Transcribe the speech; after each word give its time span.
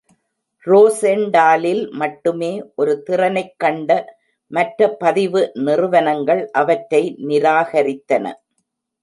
ரோசெண்டாலில் 0.67 1.91
மட்டுமே 1.91 2.49
ஒரு 2.75 3.03
திறனைக் 3.09 3.53
கண்ட 3.57 3.91
மற்ற 4.51 4.89
பதிவு 4.95 5.51
நிறுவனங்கள் 5.59 6.43
அவற்றை 6.53 7.03
நிராகரித்தன. 7.27 8.25